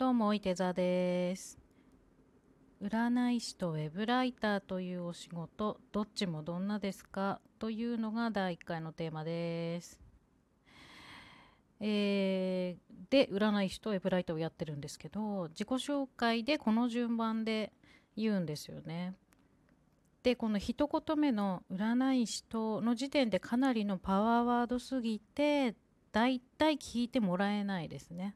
[0.00, 1.58] どうも、いて座です。
[2.82, 7.38] 占い師とウェブライターというお仕事、どっちもどんなですか？
[7.58, 10.00] というのが第1回のテーマです。
[11.80, 17.70] えーで、占い師とウェブライターをやってるんですけど、自己紹介でこの順番で
[18.16, 19.14] 言うんですよね。
[20.22, 25.74] で、この一言目の占い師との時点でかなりのパワーワードすぎて、
[26.10, 28.34] だいたい聞いてもらえないですね。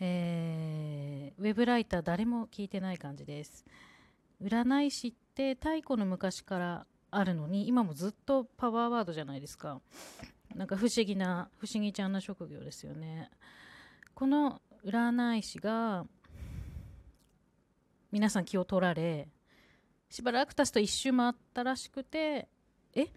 [0.00, 3.64] えーウェブライター誰も聞いてない感じです。
[4.42, 9.80] 占い師って太古の昔からあるのに今もずっとパワーワードじゃないですか。
[10.54, 13.30] なんか不思議な不思議ちゃんな職業ですよね。
[14.14, 16.06] この占い師が
[18.12, 19.28] 皆さん気を取られ
[20.08, 22.48] しばらく経つと一周回ったらしくて
[22.94, 23.08] え？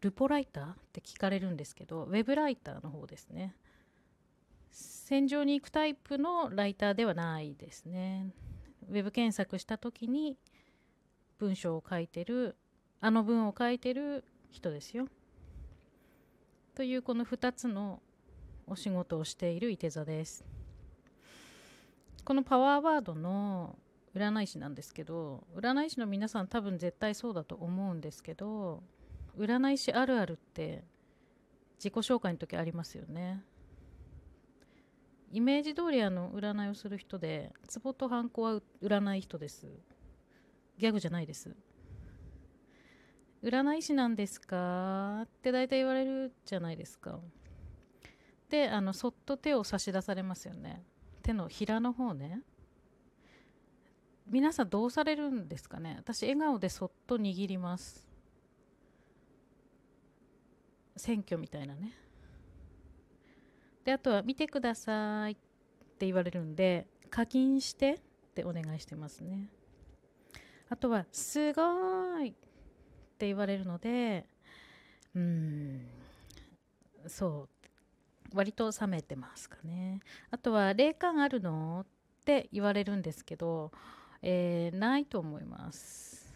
[0.00, 0.64] ルポライター？
[0.72, 3.54] って聞かれるんですけどウェブライターの方ですね。
[5.08, 8.26] 戦場に行くタイプのライターではないですね。
[8.90, 10.36] ウェブ検索した時に
[11.38, 12.56] 文章を書いてる
[13.00, 15.08] あの文を書いてる人ですよ。
[16.74, 18.02] というこの2つの
[18.66, 20.44] お仕事をしている伊手座です。
[22.22, 23.78] このパワーワードの
[24.14, 28.82] 占い師なんですけど占い師の皆さん多分絶対そうだと思うんですけど
[29.38, 30.84] 占い師あるあるって
[31.78, 33.42] 自己紹介の時ありますよね。
[35.30, 39.66] イメージ通りあの占いをする人でツボとハンコは占い人です。
[40.78, 41.54] ギャグじゃないです。
[43.42, 45.22] 占い師なんですか？
[45.24, 47.20] って大体言われるじゃないですか。
[48.48, 50.82] であのそっと手を差し出されますよね。
[51.22, 52.40] 手のひらの方ね。
[54.26, 55.96] 皆さんどうされるんですかね？
[55.98, 58.06] 私笑顔でそっと握ります。
[60.96, 61.92] 選挙みたいなね。
[63.88, 65.34] であとは見てくださいっ
[65.98, 67.98] て言われるんで課金してっ
[68.34, 69.48] てお願いしてますね。
[70.68, 71.62] あとはすご
[72.20, 72.32] いっ
[73.16, 74.26] て言われるので
[75.14, 75.86] うん
[77.06, 77.48] そ
[78.34, 80.00] う割と冷めてますかね。
[80.30, 83.72] あとは霊感あるのって言われるんですけど、
[84.20, 86.34] えーないと思います。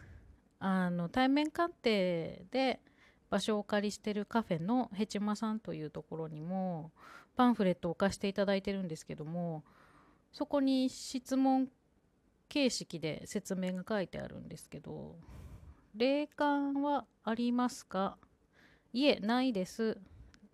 [0.58, 2.80] あの対面鑑定で
[3.28, 6.92] 場所をお借りしてるカフェのヘチマさんというところにも
[7.36, 9.64] パンフレットを貸していただいてるんですけども
[10.32, 11.68] そこに質問
[12.48, 15.16] 形式で説明が書いてあるんですけど
[15.94, 18.16] 霊感はありますか？
[18.92, 19.98] いえないです。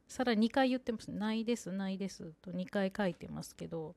[0.08, 1.10] さらに2回言ってます。
[1.10, 2.32] ないですないです。
[2.42, 3.94] と2回書いてますけど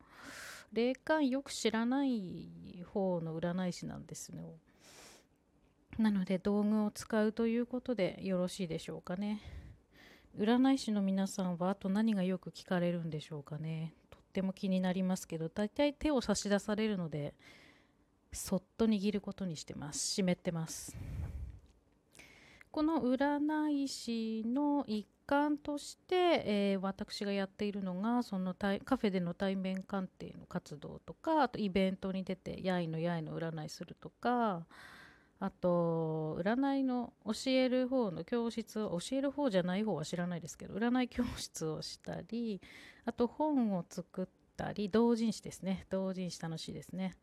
[0.74, 4.60] 霊感よく知らない方の占い師なんですよ。
[5.98, 9.61] なので道具を使うということでよろしいでしょうかね。
[10.38, 13.94] 占い師の皆さんはあと何がよく聞かれるんでしょうかね。
[14.10, 17.34] とっても気になりますけど大体手を差し出されるので
[18.32, 20.00] そっと握ることにしてます。
[20.00, 20.96] 湿ってます。
[22.72, 26.16] この占い師の一環として、
[26.46, 34.66] えー私がやっているのがそのカフェでの対面鑑定の活動とかあとイベントに出てやいのやいの占いするとか
[35.42, 42.62] あと占いの教える方の教室を教える方じゃない方は知らないですけど占い教室をしたり
[43.06, 45.88] あと本を作ったり同人誌ですね。
[45.90, 47.18] 同人誌楽しいですね。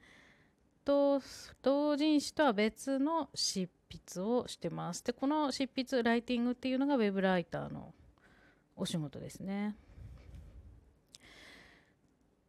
[0.85, 1.23] と
[1.63, 5.05] 同人誌とは別の執筆をしてます。
[5.05, 7.95] でこの執筆ライティングっていうのがウェブライターの
[8.75, 9.77] お仕事ですね。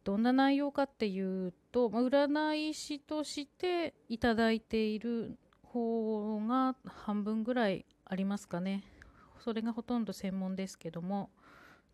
[0.02, 5.38] どんな内容かっていうとまあ占い師としていただいている
[5.72, 8.84] 方が半分ぐらいありますかね。
[9.38, 11.30] それがほとんど専門ですけども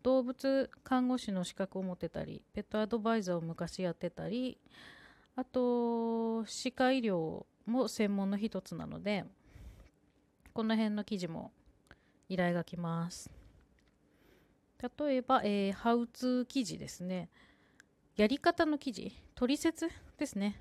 [0.03, 4.57] 動物看護師の資格を持ってたりペットアドバイザーを昔やってたり
[5.35, 9.25] あと歯科医療も専門の一つなので
[10.53, 11.51] この辺の記事も
[12.29, 13.29] 依頼が来ます。
[14.99, 17.29] 例えば、えーハウツー記事ですね。
[18.15, 20.59] やり方の記事取説ですね。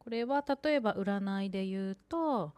[0.00, 2.54] これは例えば占いで言うと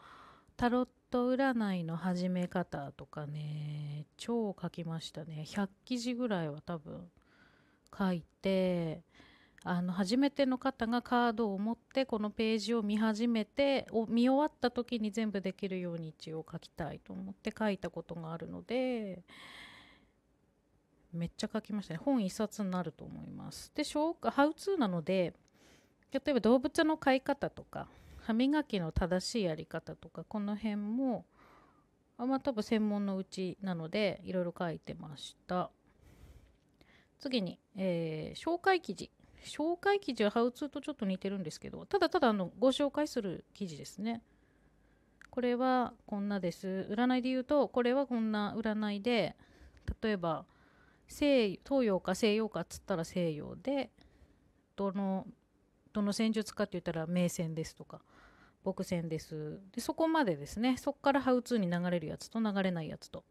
[0.56, 5.44] タロット占いの始め方とかね超書きましたね。
[5.47, 7.11] 100記事ぐらいは多分
[7.97, 9.03] 書いて
[9.65, 19.25] あの初めての方がカードを持ってこのページを見始めてお見終わった時に全部できるように一応書きたいと思って書いたことがあるので
[21.12, 22.00] めっちゃ書きましたね。
[22.03, 23.71] 本一冊になると思います。
[23.75, 23.83] で
[24.31, 25.35] ハウツーなので
[26.12, 27.88] 例えば動物の飼い方とか
[28.19, 31.25] 歯磨きの正しいやり方とかこの辺も
[32.19, 35.70] あまあ多分専門のうちなのでいろいろ書いてました。
[37.19, 39.11] 次に、えー紹介記事。
[39.44, 44.23] 紹介記事はハウツーとちょっと似てるんですけどただただあのご紹介する記事ですね。
[45.31, 46.87] これはこんなです。
[46.91, 49.35] 占いで言うとこれはこんな占いで
[50.03, 50.44] 例えば
[51.08, 53.91] 西東洋か西洋かっつったら西洋で
[54.76, 55.26] どの
[55.93, 58.00] どの戦術かって言ったら名戦ですとか
[58.65, 59.61] 僕戦です。
[59.73, 60.77] でそこまでですね。
[60.77, 63.25] そこからハウツーに流れるやつと流れないやつと。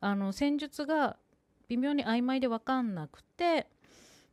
[0.00, 1.16] あの戦術が
[1.68, 3.66] 微妙に曖昧で分かんなくて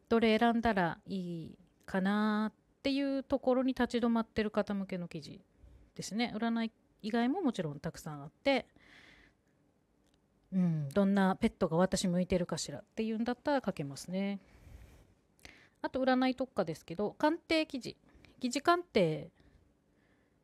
[0.10, 5.42] どれ選んだらいいかなっていうところに立ち止まってる方向けの記事
[5.96, 6.34] ですね。
[6.36, 6.72] 占い
[7.02, 8.66] 以外ももちろんたくさんあって
[10.54, 14.40] うん、どんなペットが私向いてるかしらっていうんだったら書けますね。
[15.84, 17.96] あと占い特化ですけど鑑定記事
[18.40, 19.30] 記事鑑定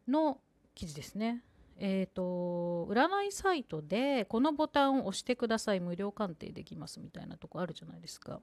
[0.07, 0.39] の
[0.75, 1.43] 記事ですね。
[1.77, 8.41] えっ、ー、と占いサイトでこのボタンを押してください無料鑑定できますみたいなとこあるじゃないですか。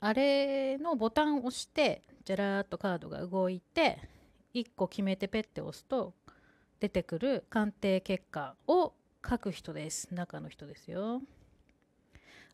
[0.00, 4.00] あれのボタンを押してじゃらーっとカードが動いて
[4.54, 6.12] 1個決めてペッて押すと
[6.80, 8.92] 出てくる鑑定結果を
[9.28, 11.22] 書く人です中の人ですよ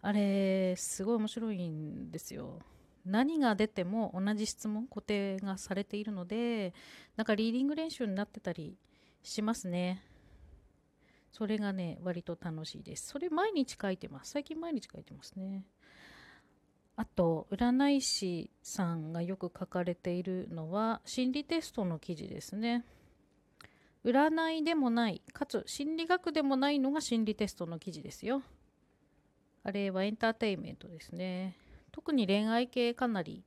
[0.01, 2.61] あれすごい面白いんですよ。
[3.05, 6.75] 何が出ても同じ質問固定がされているので
[7.17, 8.77] なんかリーディング練習になってたり
[9.23, 10.03] しますね。
[11.33, 13.09] それがね割と楽しいです。
[13.09, 14.33] それ毎日書いてます。
[14.33, 15.65] 最近毎日書いてますね。
[16.97, 22.85] あと占い師さんがよく書かれているのは心理テストの記事ですね。
[24.05, 28.43] 占いでもないかつ心理学でもないのが心理テストの記事ですよ。
[29.69, 31.55] あれはエンターテインメントですね。
[31.93, 33.45] 特に恋愛系かなり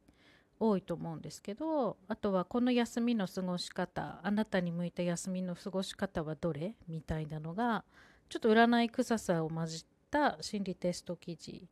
[0.60, 6.76] 多いと思うんですけどあとはこの休みの過ごし方あなたに向いた休みの過ごし方はどれ？
[6.88, 7.84] みたいなのが
[8.30, 11.68] ちょっと占い臭さを混じった心理テスト記事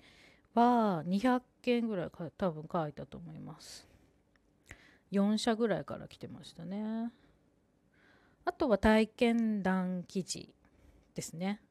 [0.55, 3.87] は200件ぐらいか多分書いたと思います。
[5.11, 7.11] 4社ぐらいから来てましたね。
[8.45, 10.51] あとは体験談記事
[11.13, 11.61] ですね。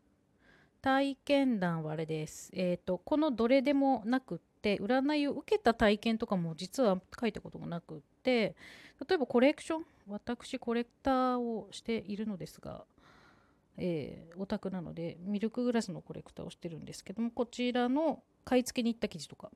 [0.80, 2.50] 体験談はあれです。
[2.54, 8.54] えっ、ー、と、このどれでもなくって、占いを受けた体験とかも実は書いたことがなくって、
[9.08, 12.84] 例えばコレクション、私コレクターをしているのですが、
[13.76, 19.50] えー、オタクなので、ミルクグラスのコレクターをしてるんですけども、こちらの買い付けに行った記事とか、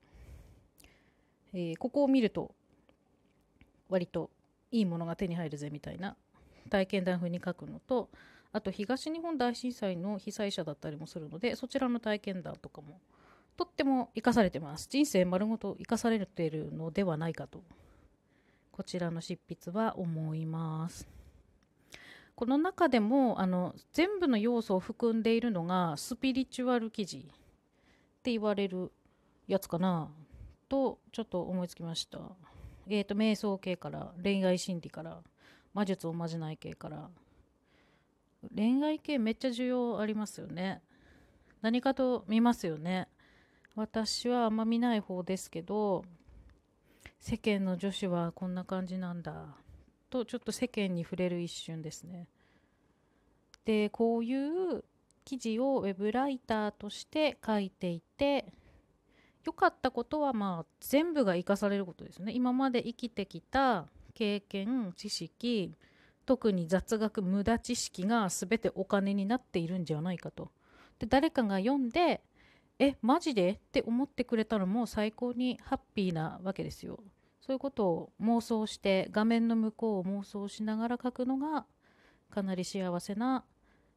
[1.53, 2.53] えー、ここを見ると、
[3.89, 4.29] 割と
[4.71, 6.15] いいものが手に入るぜみたいな
[6.69, 8.09] 体験談風に書くのと
[8.53, 13.01] あと東日本大震災の被災者だったりもするのでそちらの体験談とかも
[13.57, 14.87] とっても生かされてます。
[14.89, 17.61] 人生丸ごと生かされているのではないかと
[18.71, 21.07] こちらの執筆は思います。
[22.35, 27.21] この中でもあの全部の要素を含んでいるのがスピリチュアル記事っ
[28.23, 28.91] て言われる
[29.47, 30.09] やつかな。
[30.67, 32.19] とちょっと思いつきました。
[32.87, 35.21] えっ、ー、と瞑想系から恋愛心理から
[35.73, 37.09] 魔術おまじない系から。
[38.55, 40.81] 恋愛系めっちゃ需要ありますよね。
[41.61, 43.07] 何かと見ますよね。
[43.75, 46.03] 私はあんま見ない方ですけど
[47.19, 49.55] 世間の女子はこんな感じなんだ。
[50.09, 52.27] とちょっと世間に触れる一瞬ですね。
[53.65, 54.83] でこういう
[55.25, 58.53] 記事をウェブライターとして書いていて
[59.45, 62.33] 良かったことはまあ全部が生かされることですね。
[62.33, 65.73] 今まで生きてきた経験知識
[66.25, 70.51] 特に雑学無駄知識が全てお金になっているんじゃないかと。
[70.99, 72.21] で誰かが読んで
[72.79, 73.51] えマジで？
[73.51, 76.99] って思ってくれたのも最高にハッピーなわけですよ。
[77.39, 81.65] そういうことを妄想して画面の向こうを妄想しながら書くのが
[82.29, 83.43] かなり幸せな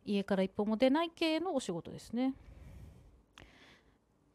[0.05, 2.35] 家から一歩も出ない系のお仕事ですね。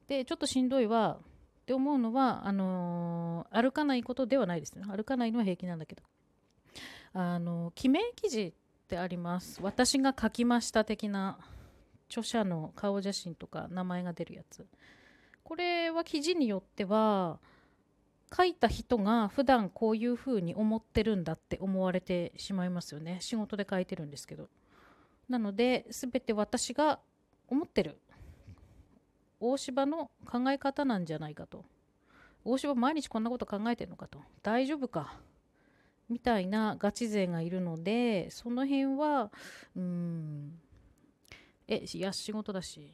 [0.08, 1.20] でちょっとしんどいは
[1.62, 4.84] って思うのはあのー、歩かないことではないですね。
[4.88, 6.04] 歩かないのは平気なんだけど。
[7.14, 8.54] あの記名記事っ
[8.88, 9.60] てあります。
[9.62, 11.38] 私が書きました的な
[12.10, 14.66] 著者の顔写真とか名前が出るやつ。
[15.44, 17.40] これは記事によっては
[18.36, 23.18] 書いた人が普段こういうふうに思ってるんだって思われてしまいますよね。
[23.20, 24.50] 仕事で書いてるんですけど。
[25.28, 27.00] なので全て私が
[27.48, 28.00] 思ってる。
[29.40, 31.66] 大柴の考え方なんじゃないかと。
[32.46, 34.20] 大柴毎日こんなこと考えてるのかと。
[34.44, 35.20] 大丈夫か。
[36.12, 39.32] みたいなガチ勢がいるのでその辺は
[39.76, 40.60] うん
[41.68, 42.94] えいや仕事だし。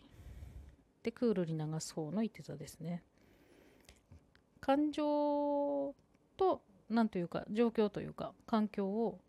[1.08, 3.02] でクールに流す方のいて座ですね。
[4.60, 5.96] 感情
[6.36, 9.22] と何というか状況というか環境を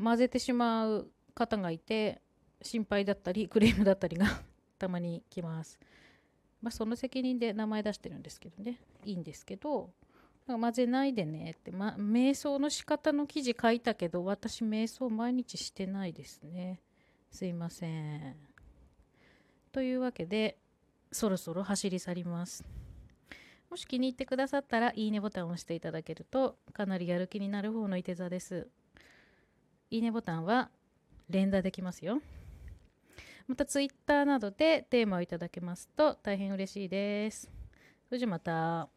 [0.00, 2.22] 混ぜてしまう方がいて
[2.62, 4.26] 心配だったりクレームだったりが
[4.78, 5.80] たまに来ます。
[6.60, 8.78] まあ、その責任で名前出してるんですけどね。
[9.04, 9.92] いいんですけど
[10.46, 16.80] 混ぜないでねって、ま、瞑想の仕方の記事書いたけど私瞑想毎日してないですね。
[17.30, 18.36] すいません。
[19.72, 20.58] というわけで
[21.10, 22.64] そろそろ走り去ります。
[23.70, 28.68] もし気に入ってくださったらいいねボタンを押していただけるとかなりやる気になる方のいて座です。
[29.90, 30.70] いいねボタンは
[31.30, 32.20] 連打できますよ。
[33.46, 37.50] また Twitter などでテーマをいただけますと大変嬉しいです。
[38.08, 38.91] それじゃまた。